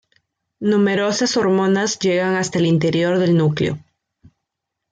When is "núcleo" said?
3.37-3.77